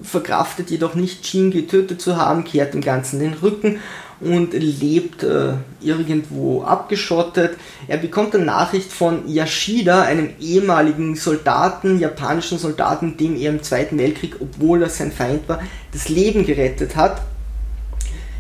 verkraftet 0.04 0.70
jedoch 0.72 0.96
nicht, 0.96 1.24
Jean 1.24 1.52
getötet 1.52 2.02
zu 2.02 2.18
haben, 2.18 2.44
kehrt 2.44 2.74
dem 2.74 2.82
Ganzen 2.82 3.20
den 3.20 3.34
Rücken 3.34 3.80
und 4.22 4.54
lebt 4.54 5.24
äh, 5.24 5.54
irgendwo 5.82 6.64
abgeschottet. 6.64 7.58
Er 7.88 7.98
bekommt 7.98 8.36
eine 8.36 8.46
Nachricht 8.46 8.92
von 8.92 9.28
Yashida, 9.28 10.02
einem 10.02 10.32
ehemaligen 10.40 11.16
Soldaten, 11.16 12.00
japanischen 12.00 12.58
Soldaten, 12.58 13.16
dem 13.18 13.36
er 13.36 13.52
im 13.52 13.64
Zweiten 13.64 13.98
Weltkrieg, 13.98 14.36
obwohl 14.40 14.84
er 14.84 14.90
sein 14.90 15.12
Feind 15.12 15.48
war, 15.48 15.62
das 15.94 16.10
Leben 16.10 16.46
gerettet 16.46 16.96
hat. 16.96 17.22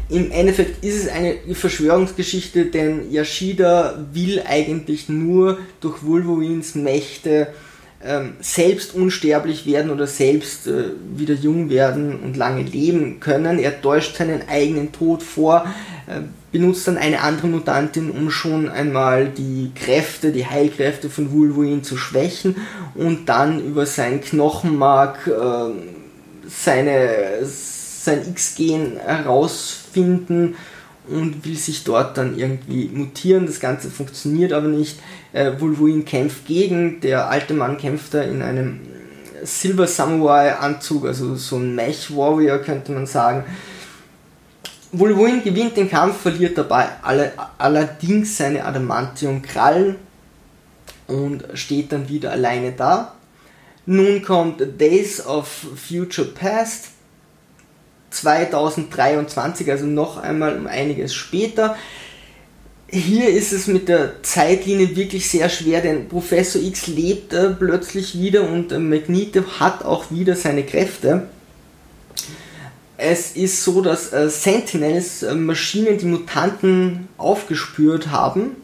Im 0.10 0.32
Endeffekt 0.32 0.84
ist 0.84 1.04
es 1.04 1.08
eine 1.08 1.36
Verschwörungsgeschichte, 1.54 2.66
denn 2.66 3.12
Yashida 3.12 4.08
will 4.12 4.42
eigentlich 4.46 5.08
nur 5.08 5.60
durch 5.82 6.04
Wolverines 6.04 6.74
Mächte 6.74 7.50
ähm, 8.01 8.38
selbst 8.39 8.96
unsterblich 8.96 9.65
werden 9.65 9.91
oder 9.91 10.08
selbst 10.08 10.68
äh, 10.68 10.91
wieder 11.15 11.34
jung 11.34 11.70
werden 11.70 12.20
und 12.20 12.38
lange 12.38 12.63
leben 12.63 13.20
können. 13.20 13.60
Er 13.60 13.82
täuscht 13.82 14.15
seinen 14.15 14.48
eigenen 14.48 14.94
Tod 14.94 15.22
vor, 15.22 15.65
äh, 16.08 16.22
benutzt 16.51 16.88
dann 16.88 16.98
eine 16.98 17.22
andere 17.22 17.48
Mutantin, 17.48 18.10
um 18.10 18.32
schon 18.32 18.70
einmal 18.70 19.27
die 19.27 19.72
Kräfte, 19.75 20.32
die 20.32 20.46
Heilkräfte 20.46 21.10
von 21.10 21.34
Wolverine 21.34 21.82
zu 21.82 21.98
schwächen 21.98 22.56
und 22.96 23.27
dann 23.27 23.60
über 23.65 23.86
sein 23.86 24.22
Knochenmark 24.22 25.27
äh, 25.27 26.48
seine, 26.48 27.39
sein 27.44 28.22
X-Gen 28.29 28.98
herausfinden 28.98 30.56
und 31.10 31.46
will 31.46 31.58
sich 31.58 31.84
dort 31.84 32.18
dann 32.18 32.38
irgendwie 32.38 32.89
mutieren. 32.94 33.46
Das 33.46 33.60
Ganze 33.60 33.89
funktioniert 33.89 34.54
aber 34.54 34.68
nicht. 34.68 35.00
Äh, 35.34 35.54
Wolverine 35.60 36.04
kämpft 36.04 36.46
gegen. 36.46 37.01
Der 37.01 37.30
alte 37.30 37.54
Mann 37.54 37.78
kämpft 37.78 38.13
da 38.13 38.22
in 38.22 38.42
einem 38.42 38.80
Silver 39.44 39.88
Samurai 39.88 40.54
Anzug, 40.54 41.06
also 41.06 41.36
so 41.36 41.58
ein 41.58 41.75
Mech 41.75 42.16
Warrior 42.16 42.60
könnte 42.60 42.92
man 42.92 43.06
sagen. 43.06 43.44
Wolverine 44.92 45.42
gewinnt 45.42 45.78
den 45.78 45.89
Kampf, 45.89 46.22
verliert 46.22 46.58
dabei 46.58 46.88
alle, 47.04 47.32
allerdings 47.58 48.38
seine 48.38 48.66
Adamantium 48.66 49.42
Krallen 49.42 49.98
und 51.08 51.46
steht 51.54 51.92
dann 51.92 52.10
wieder 52.10 52.32
alleine 52.32 52.72
da. 52.72 53.13
Nun 53.86 54.22
kommt 54.22 54.62
Days 54.80 55.25
of 55.25 55.48
Future 55.48 56.28
Past 56.28 56.89
2023, 58.10 59.70
also 59.70 59.86
noch 59.86 60.18
einmal 60.18 60.58
um 60.58 60.68
einiges 60.68 61.13
später. 61.13 61.75
Hier 62.92 63.30
ist 63.30 63.54
es 63.54 63.68
mit 63.68 63.88
der 63.88 64.24
Zeitlinie 64.24 64.96
wirklich 64.96 65.30
sehr 65.30 65.48
schwer, 65.50 65.82
denn 65.82 66.10
Professor 66.10 66.62
X 66.62 66.88
lebt 66.88 67.34
äh, 67.34 67.50
plötzlich 67.51 68.20
wieder 68.20 68.50
und 68.50 68.72
äh, 68.72 68.80
Magneto 68.80 69.44
hat 69.60 69.86
auch 69.86 70.10
wieder 70.10 70.36
seine 70.36 70.63
Kräfte. 70.63 71.28
Es 72.98 73.36
ist 73.36 73.63
so, 73.63 73.82
dass 73.82 74.12
äh, 74.12 74.30
Sentinels 74.30 75.22
äh, 75.22 75.36
Maschinen 75.36 76.00
die 76.00 76.08
Mutanten 76.08 77.08
aufgespürt 77.18 78.10
haben 78.10 78.56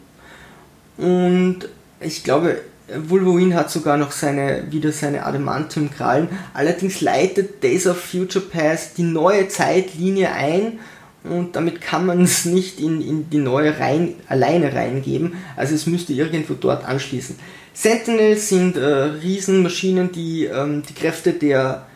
und 0.96 1.68
ich 2.00 2.24
glaube, 2.24 2.60
Wolverine 2.94 3.54
hat 3.54 3.70
sogar 3.70 3.96
noch 3.96 4.12
seine, 4.12 4.64
wieder 4.70 4.92
seine 4.92 5.26
Adamantium-Krallen. 5.26 6.28
Allerdings 6.54 7.00
leitet 7.00 7.62
Days 7.62 7.86
of 7.86 7.98
Future 7.98 8.44
Past 8.44 8.98
die 8.98 9.02
neue 9.02 9.48
Zeitlinie 9.48 10.30
ein 10.32 10.78
und 11.24 11.56
damit 11.56 11.80
kann 11.80 12.06
man 12.06 12.22
es 12.22 12.44
nicht 12.44 12.78
in, 12.78 13.00
in 13.00 13.28
die 13.30 13.38
neue 13.38 13.78
rein, 13.80 14.14
alleine 14.28 14.72
reingeben. 14.72 15.34
Also 15.56 15.74
es 15.74 15.86
müsste 15.86 16.12
irgendwo 16.12 16.54
dort 16.54 16.84
anschließen. 16.84 17.36
Sentinels 17.74 18.48
sind 18.48 18.76
äh, 18.76 18.84
Riesenmaschinen, 18.84 20.12
die 20.12 20.44
ähm, 20.44 20.82
die 20.88 20.94
Kräfte 20.94 21.32
der, 21.32 21.86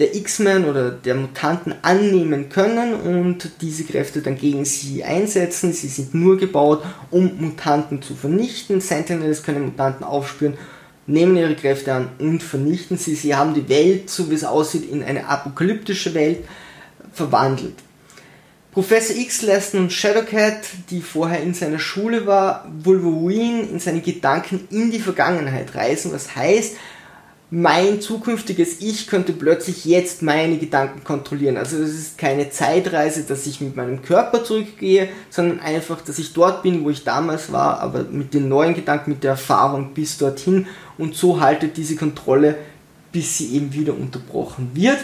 der 0.00 0.16
X-Men 0.16 0.64
oder 0.64 0.90
der 0.90 1.14
Mutanten 1.14 1.74
annehmen 1.82 2.48
können 2.48 2.94
und 2.94 3.50
diese 3.60 3.84
Kräfte 3.84 4.22
dann 4.22 4.36
gegen 4.36 4.64
sie 4.64 5.04
einsetzen. 5.04 5.72
Sie 5.72 5.88
sind 5.88 6.14
nur 6.14 6.38
gebaut, 6.38 6.82
um 7.10 7.30
Mutanten 7.38 8.02
zu 8.02 8.16
vernichten. 8.16 8.80
Sentinels 8.80 9.42
können 9.42 9.66
Mutanten 9.66 10.04
aufspüren 10.04 10.54
nehmen 11.10 11.36
ihre 11.36 11.54
Kräfte 11.54 11.92
an 11.92 12.08
und 12.18 12.42
vernichten 12.42 12.96
sie. 12.96 13.14
Sie 13.14 13.34
haben 13.34 13.54
die 13.54 13.68
Welt, 13.68 14.10
so 14.10 14.30
wie 14.30 14.34
es 14.34 14.44
aussieht, 14.44 14.90
in 14.90 15.02
eine 15.02 15.26
apokalyptische 15.26 16.14
Welt 16.14 16.44
verwandelt. 17.12 17.74
Professor 18.72 19.16
X 19.16 19.42
lässt 19.42 19.74
nun 19.74 19.90
Shadowcat, 19.90 20.60
die 20.90 21.00
vorher 21.00 21.42
in 21.42 21.54
seiner 21.54 21.80
Schule 21.80 22.26
war, 22.26 22.70
Wolverine 22.84 23.62
in 23.62 23.80
seine 23.80 24.00
Gedanken 24.00 24.68
in 24.70 24.92
die 24.92 25.00
Vergangenheit 25.00 25.74
reisen. 25.74 26.12
Was 26.12 26.36
heißt, 26.36 26.76
mein 27.50 28.00
zukünftiges 28.00 28.80
Ich 28.80 29.08
könnte 29.08 29.32
plötzlich 29.32 29.84
jetzt 29.84 30.22
meine 30.22 30.56
Gedanken 30.58 31.02
kontrollieren. 31.02 31.56
Also 31.56 31.78
es 31.78 31.90
ist 31.90 32.18
keine 32.18 32.50
Zeitreise, 32.50 33.24
dass 33.24 33.46
ich 33.46 33.60
mit 33.60 33.74
meinem 33.74 34.02
Körper 34.02 34.44
zurückgehe, 34.44 35.08
sondern 35.30 35.58
einfach, 35.58 36.00
dass 36.00 36.20
ich 36.20 36.32
dort 36.32 36.62
bin, 36.62 36.84
wo 36.84 36.90
ich 36.90 37.02
damals 37.02 37.50
war, 37.50 37.80
aber 37.80 38.04
mit 38.04 38.34
den 38.34 38.48
neuen 38.48 38.74
Gedanken, 38.74 39.10
mit 39.10 39.24
der 39.24 39.32
Erfahrung 39.32 39.94
bis 39.94 40.16
dorthin 40.16 40.66
und 40.96 41.16
so 41.16 41.40
haltet 41.40 41.76
diese 41.76 41.96
Kontrolle, 41.96 42.56
bis 43.10 43.38
sie 43.38 43.56
eben 43.56 43.72
wieder 43.72 43.94
unterbrochen 43.94 44.70
wird. 44.74 44.98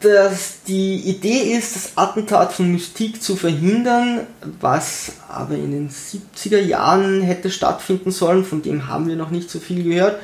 Dass 0.00 0.62
die 0.66 0.96
Idee 0.96 1.54
ist, 1.56 1.76
das 1.76 1.92
Attentat 1.96 2.52
von 2.52 2.70
Mystique 2.70 3.20
zu 3.20 3.36
verhindern, 3.36 4.26
was 4.60 5.12
aber 5.28 5.54
in 5.54 5.72
den 5.72 5.90
70er 5.90 6.60
Jahren 6.60 7.20
hätte 7.22 7.50
stattfinden 7.50 8.10
sollen, 8.10 8.44
von 8.44 8.62
dem 8.62 8.86
haben 8.88 9.08
wir 9.08 9.16
noch 9.16 9.30
nicht 9.30 9.50
so 9.50 9.58
viel 9.58 9.82
gehört. 9.82 10.20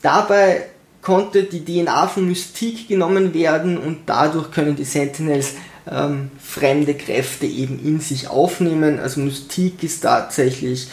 Dabei 0.00 0.66
konnte 1.02 1.44
die 1.44 1.64
DNA 1.64 2.06
von 2.06 2.26
Mystique 2.26 2.86
genommen 2.88 3.34
werden 3.34 3.78
und 3.78 4.00
dadurch 4.06 4.50
können 4.50 4.76
die 4.76 4.84
Sentinels 4.84 5.54
ähm, 5.90 6.30
fremde 6.38 6.94
Kräfte 6.94 7.46
eben 7.46 7.78
in 7.84 8.00
sich 8.00 8.28
aufnehmen. 8.28 8.98
Also 8.98 9.20
Mystique 9.20 9.84
ist 9.84 10.00
tatsächlich 10.00 10.88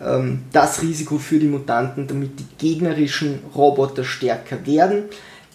ähm, 0.00 0.44
das 0.52 0.82
Risiko 0.82 1.18
für 1.18 1.38
die 1.38 1.48
Mutanten, 1.48 2.06
damit 2.06 2.38
die 2.38 2.46
gegnerischen 2.58 3.40
Roboter 3.54 4.04
stärker 4.04 4.66
werden. 4.66 5.04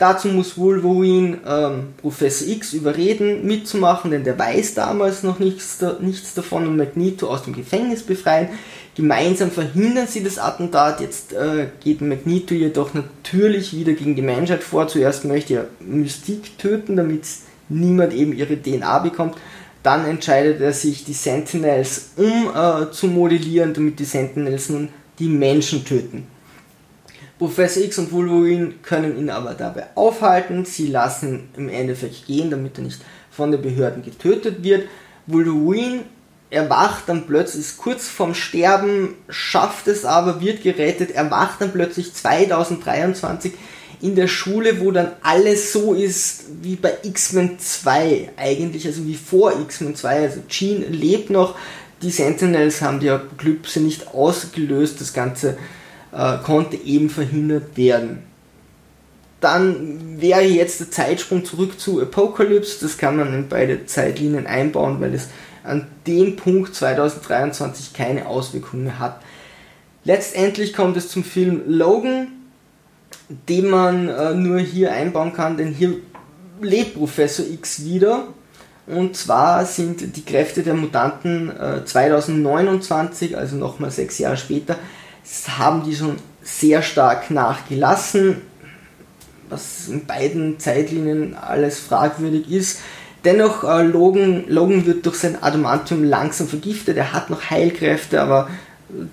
Dazu 0.02 0.30
muss 0.30 0.58
Wolverine 0.58 1.38
ähm, 1.46 1.90
Professor 1.98 2.48
X 2.48 2.74
überreden, 2.74 3.46
mitzumachen, 3.46 4.10
denn 4.10 4.24
der 4.24 4.40
weiß 4.40 4.74
damals 4.74 5.22
noch 5.22 5.38
nichts, 5.38 5.78
nichts 6.00 6.34
davon 6.34 6.68
und 6.68 6.76
Magneto 6.76 7.28
aus 7.28 7.44
dem 7.44 7.54
Gefängnis 7.54 8.02
befreien. 8.02 8.50
Gemeinsam 8.96 9.52
verhindern 9.52 10.08
sie 10.08 10.24
das 10.24 10.40
Attentat. 10.40 11.02
Jetzt 11.02 11.34
äh, 11.34 11.68
geht 11.84 12.02
Magneto 12.02 12.56
jedoch 12.56 12.96
natürlich 12.96 13.78
wieder 13.78 13.94
gegen 13.94 14.16
die 14.16 14.24
Menschheit 14.24 14.64
vor. 14.64 14.88
Zuerst 14.88 15.24
möchte 15.26 15.54
er 15.54 15.68
Mystique 15.80 16.58
töten, 16.58 16.96
damit 16.96 17.22
niemand 17.70 18.12
eben 18.12 18.34
ihre 18.34 18.60
DNA 18.60 18.98
bekommt. 18.98 19.36
Dann 19.84 20.06
entscheidet 20.06 20.62
er 20.62 20.74
sich, 20.74 21.06
die 21.06 21.14
Sentinels 21.14 22.14
umzumodellieren, 22.16 23.70
äh, 23.70 23.74
damit 23.74 24.00
die 24.00 24.06
Sentinels 24.06 24.70
nun 24.70 24.90
die 25.20 25.30
Menschen 25.30 25.86
töten. 25.86 26.26
Professor 27.42 27.82
X 27.82 27.98
und 27.98 28.12
Wolverine 28.12 28.74
können 28.84 29.18
ihn 29.18 29.32
aber 29.32 29.56
dabei 29.56 29.88
aufhalten. 29.96 30.64
Sie 30.64 30.86
lassen 30.86 31.50
im 31.58 31.70
Endeffekt 31.70 32.28
gehen, 32.28 32.52
damit 32.52 32.78
er 32.78 32.84
nicht 32.84 33.02
von 33.32 33.52
den 33.52 33.64
Behörden 33.64 34.04
getötet 34.04 34.64
wird. 34.64 34.88
Wolverine 35.26 36.02
erwacht 36.52 37.06
dann 37.08 37.26
plötzlich, 37.26 37.62
ist 37.62 37.78
kurz 37.80 38.08
vorm 38.08 38.36
Sterben, 38.36 39.16
schafft 39.28 39.88
es 39.88 40.06
aber, 40.06 40.40
wird 40.40 40.62
gerettet, 40.62 41.10
erwacht 41.10 41.62
dann 41.62 41.72
plötzlich 41.72 42.14
2023 42.14 43.54
in 44.02 44.14
der 44.14 44.28
Schule, 44.28 44.80
wo 44.80 44.92
dann 44.92 45.14
alles 45.24 45.74
so 45.74 45.96
ist 45.96 46.44
wie 46.62 46.76
bei 46.76 46.94
X-Men 47.02 47.58
2 47.58 48.34
eigentlich, 48.38 48.86
also 48.86 49.08
wie 49.08 49.16
vor 49.16 49.60
X-Men 49.60 49.96
2. 49.96 50.20
Also 50.20 50.42
Jean 50.48 50.94
lebt 50.94 51.32
noch, 51.32 51.56
die 52.04 52.12
Sentinels 52.12 52.84
haben 52.84 53.00
die 53.00 53.10
Apokalypse 53.10 53.80
nicht 53.80 54.14
ausgelöst, 54.14 55.02
das 55.02 55.12
Ganze 55.12 55.58
äh, 56.12 56.38
konnte 56.44 56.78
eben 56.78 57.10
verhindert 57.10 57.78
werden. 57.78 58.24
Dann 59.40 60.22
wäre 60.22 60.42
jetzt 60.42 60.80
der 60.80 60.92
Zeitsprung 60.92 61.44
zurück 61.46 61.80
zu 61.80 62.00
Apocalypse, 62.02 62.80
das 62.82 62.98
kann 62.98 63.18
man 63.18 63.34
in 63.34 63.50
beide 63.50 63.86
Zeitlinien 63.88 64.46
einbauen, 64.46 65.02
weil 65.02 65.16
es 65.16 65.30
an 65.64 65.88
dem 66.06 66.36
Punkt 66.36 66.76
2023 66.76 67.94
keine 67.94 68.28
Auswirkungen 68.28 68.84
mehr 68.84 69.00
hat. 69.00 69.22
Letztendlich 70.04 70.74
kommt 70.74 70.98
es 70.98 71.10
zum 71.10 71.24
Film 71.24 71.64
Logan, 71.68 72.28
den 73.50 73.70
man 73.70 74.10
äh, 74.10 74.34
nur 74.34 74.60
hier 74.60 74.92
einbauen 74.92 75.34
kann, 75.34 75.58
denn 75.58 75.74
hier 75.74 75.96
lebt 76.62 76.96
Professor 76.96 77.46
X 77.46 77.84
wieder. 77.84 78.28
Und 78.88 79.16
zwar 79.16 79.66
sind 79.66 80.18
die 80.18 80.26
Kräfte 80.26 80.64
der 80.64 80.74
Mutanten 80.74 81.50
äh, 81.50 81.86
2029, 81.86 83.38
also 83.38 83.56
nochmal 83.56 83.92
sechs 83.92 84.18
Jahre 84.18 84.38
später, 84.38 84.76
haben 85.58 85.84
die 85.84 85.96
schon 85.96 86.18
sehr 86.44 86.82
stark 86.82 87.30
nachgelassen, 87.32 88.42
was 89.50 89.88
in 89.90 90.06
beiden 90.06 90.60
Zeitlinien 90.60 91.36
alles 91.36 91.80
fragwürdig 91.80 92.52
ist. 92.52 92.80
Dennoch, 93.24 93.64
äh, 93.64 93.84
Logan, 93.84 94.46
Logan 94.48 94.84
wird 94.86 95.06
durch 95.06 95.18
sein 95.18 95.44
Adamantium 95.44 96.04
langsam 96.04 96.48
vergiftet, 96.48 96.98
er 96.98 97.14
hat 97.14 97.30
noch 97.30 97.52
Heilkräfte, 97.52 98.20
aber 98.22 98.50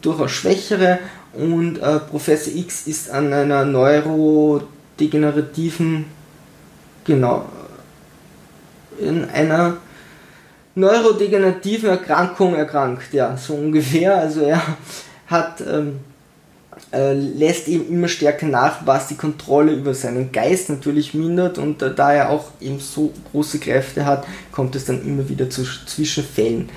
durchaus 0.01 0.31
schwächere 0.31 0.99
und 1.35 1.77
äh, 1.79 1.99
Professor 1.99 2.55
X 2.55 2.87
ist 2.87 3.11
an 3.11 3.31
einer 3.33 3.67
neurodegenerativen, 3.67 6.07
genau, 7.05 7.45
in 8.99 9.27
einer 9.27 9.77
neurodegenerativen 10.75 11.91
Erkrankung 11.91 12.55
erkrankt, 12.55 13.13
ja, 13.13 13.37
so 13.37 13.53
ungefähr. 13.55 14.17
Also 14.17 14.41
er 14.43 14.63
hat, 15.29 15.61
ähm, 15.61 16.01
äh, 16.93 17.13
lässt 17.13 17.69
eben 17.69 17.89
immer 17.89 18.09
stärker 18.09 18.47
nach, 18.47 18.87
was 18.87 19.09
die 19.09 19.17
Kontrolle 19.17 19.73
über 19.73 19.95
seinen 19.95 20.33
Geist 20.33 20.69
natürlich 20.69 21.15
mindert 21.15 21.59
und 21.59 21.83
äh, 21.83 21.95
da 21.95 22.13
er 22.13 22.31
auch 22.31 22.51
eben 22.61 22.81
so 22.81 23.13
große 23.31 23.59
Kräfte 23.59 24.05
hat, 24.05 24.27
kommt 24.53 24.75
es 24.75 24.85
dann 24.85 25.05
immer 25.07 25.29
wieder 25.29 25.51
zu 25.51 25.65
Zwischenfällen. 25.65 26.69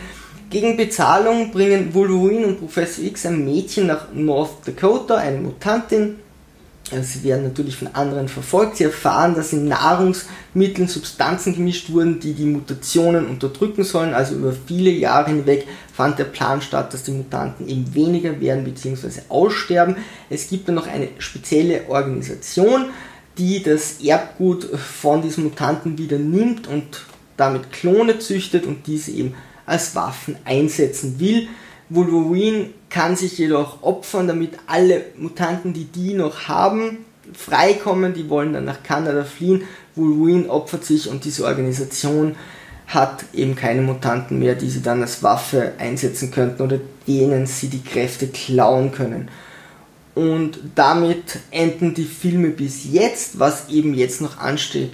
Gegen 0.49 0.75
Bezahlung 0.75 1.51
bringen 1.51 1.93
Wolverine 1.93 2.47
und 2.47 2.59
Professor 2.59 3.05
X 3.05 3.25
ein 3.25 3.45
Mädchen 3.45 3.87
nach 3.87 4.07
North 4.13 4.67
Dakota, 4.67 5.15
eine 5.15 5.37
Mutantin. 5.37 6.17
Sie 6.89 7.23
werden 7.23 7.43
natürlich 7.43 7.77
von 7.77 7.87
anderen 7.93 8.27
verfolgt. 8.27 8.77
Sie 8.77 8.83
erfahren, 8.83 9.33
dass 9.33 9.53
in 9.53 9.67
Nahrungsmitteln 9.69 10.89
Substanzen 10.89 11.53
gemischt 11.55 11.89
wurden, 11.89 12.19
die 12.19 12.33
die 12.33 12.45
Mutationen 12.45 13.27
unterdrücken 13.27 13.85
sollen. 13.85 14.13
Also 14.13 14.35
über 14.35 14.53
viele 14.67 14.89
Jahre 14.89 15.29
hinweg 15.29 15.67
fand 15.93 16.19
der 16.19 16.25
Plan 16.25 16.61
statt, 16.61 16.93
dass 16.93 17.03
die 17.03 17.11
Mutanten 17.11 17.67
eben 17.69 17.93
weniger 17.93 18.41
werden 18.41 18.65
bzw. 18.65 19.21
aussterben. 19.29 19.95
Es 20.29 20.49
gibt 20.49 20.67
dann 20.67 20.75
noch 20.75 20.87
eine 20.87 21.09
spezielle 21.19 21.87
Organisation, 21.87 22.89
die 23.37 23.63
das 23.63 24.01
Erbgut 24.03 24.65
von 24.77 25.21
diesen 25.21 25.45
Mutanten 25.45 25.97
wieder 25.97 26.17
nimmt 26.17 26.67
und 26.67 27.05
damit 27.37 27.71
Klone 27.71 28.19
züchtet 28.19 28.65
und 28.65 28.85
diese 28.85 29.11
eben 29.11 29.33
als 29.65 29.95
Waffen 29.95 30.35
einsetzen 30.43 31.19
will. 31.19 31.47
Wolverine 31.93 32.69
kann 32.89 33.17
sich 33.17 33.37
jedoch 33.37 33.83
opfern, 33.83 34.27
damit 34.27 34.53
alle 34.65 35.03
Mutanten, 35.17 35.73
die 35.73 35.83
die 35.83 36.13
noch 36.13 36.47
haben, 36.47 36.99
freikommen. 37.33 38.13
Die 38.13 38.29
wollen 38.29 38.53
dann 38.53 38.63
nach 38.65 38.81
Kanada 38.81 39.25
fliehen. 39.25 39.63
Wolverine 39.95 40.49
opfert 40.49 40.85
sich 40.85 41.09
und 41.09 41.25
diese 41.25 41.45
Organisation 41.45 42.35
hat 42.87 43.25
eben 43.33 43.55
keine 43.55 43.81
Mutanten 43.81 44.39
mehr, 44.39 44.55
die 44.55 44.69
sie 44.69 44.81
dann 44.81 45.01
als 45.01 45.21
Waffe 45.21 45.73
einsetzen 45.77 46.31
könnten 46.31 46.61
oder 46.61 46.79
denen 47.07 47.45
sie 47.45 47.67
die 47.67 47.83
Kräfte 47.83 48.27
klauen 48.27 48.91
können. 48.91 49.29
Und 50.13 50.59
damit 50.75 51.39
enden 51.51 51.93
die 51.93 52.03
Filme 52.03 52.49
bis 52.49 52.91
jetzt. 52.91 53.39
Was 53.39 53.69
eben 53.69 53.93
jetzt 53.93 54.19
noch 54.19 54.39
ansteht, 54.39 54.91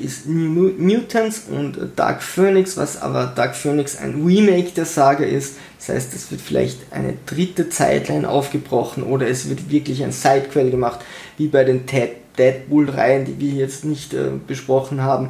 ist 0.00 0.26
New 0.26 0.70
Mutants 0.78 1.42
und 1.50 1.78
Dark 1.96 2.22
Phoenix, 2.22 2.78
was 2.78 3.00
aber 3.00 3.26
Dark 3.26 3.54
Phoenix 3.54 3.98
ein 3.98 4.24
Remake 4.24 4.70
der 4.70 4.86
Saga 4.86 5.24
ist. 5.24 5.56
Das 5.78 5.90
heißt, 5.90 6.14
es 6.14 6.30
wird 6.30 6.40
vielleicht 6.40 6.78
eine 6.92 7.12
dritte 7.26 7.68
Zeitline 7.68 8.26
aufgebrochen 8.26 9.02
oder 9.02 9.28
es 9.28 9.50
wird 9.50 9.70
wirklich 9.70 10.02
ein 10.02 10.12
Sidequell 10.12 10.70
gemacht, 10.70 11.00
wie 11.36 11.48
bei 11.48 11.64
den 11.64 11.84
Deadpool-Reihen, 12.38 13.26
die 13.26 13.38
wir 13.38 13.52
jetzt 13.52 13.84
nicht 13.84 14.14
äh, 14.14 14.30
besprochen 14.46 15.02
haben, 15.02 15.28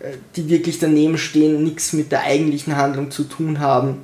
äh, 0.00 0.14
die 0.34 0.48
wirklich 0.48 0.80
daneben 0.80 1.18
stehen, 1.18 1.62
nichts 1.62 1.92
mit 1.92 2.10
der 2.10 2.22
eigentlichen 2.22 2.76
Handlung 2.76 3.12
zu 3.12 3.22
tun 3.22 3.60
haben, 3.60 3.98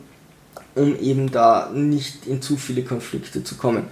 um 0.77 0.97
eben 1.01 1.33
da 1.33 1.69
nicht 1.75 2.29
in 2.29 2.41
zu 2.43 2.57
viele 2.57 2.85
Konflikte 2.85 3.43
zu 3.43 3.57
kommen. 3.57 3.89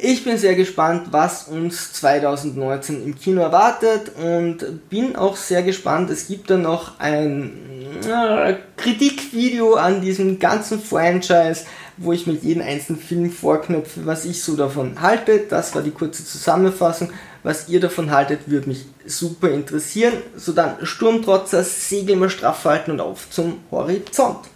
Ich 0.00 0.22
bin 0.22 0.38
sehr 0.38 0.54
gespannt, 0.54 1.08
was 1.10 1.48
uns 1.48 1.92
2019 1.94 3.04
im 3.04 3.18
Kino 3.18 3.42
erwartet 3.42 4.12
und 4.16 4.88
bin 4.88 5.16
auch 5.16 5.34
sehr 5.34 5.64
gespannt. 5.64 6.08
Es 6.10 6.28
gibt 6.28 6.50
da 6.50 6.56
noch 6.56 7.00
ein 7.00 7.50
äh, 8.08 8.54
Kritikvideo 8.76 9.74
an 9.74 10.00
diesem 10.00 10.38
ganzen 10.38 10.80
Franchise, 10.80 11.64
wo 11.96 12.12
ich 12.12 12.28
mit 12.28 12.44
jedem 12.44 12.62
einzelnen 12.62 13.00
Film 13.00 13.32
vorknöpfe, 13.32 14.06
was 14.06 14.24
ich 14.24 14.40
so 14.40 14.54
davon 14.54 15.00
halte. 15.00 15.40
Das 15.50 15.74
war 15.74 15.82
die 15.82 15.90
kurze 15.90 16.24
Zusammenfassung. 16.24 17.10
Was 17.42 17.68
ihr 17.68 17.80
davon 17.80 18.12
haltet, 18.12 18.48
würde 18.48 18.68
mich 18.68 18.86
super 19.04 19.50
interessieren. 19.50 20.14
So 20.36 20.52
dann 20.52 20.76
Sturmtrotzer, 20.86 21.64
Segel 21.64 22.14
mal 22.14 22.30
straff 22.30 22.64
halten 22.64 22.92
und 22.92 23.00
auf 23.00 23.28
zum 23.30 23.60
Horizont. 23.72 24.46